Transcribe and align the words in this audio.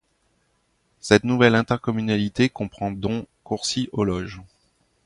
Cette 0.99 1.25
nouvelle 1.25 1.53
intercommunalité 1.53 2.49
comprend 2.49 2.89
dont 2.89 3.27
Courcy-aux-Loges. 3.43 4.41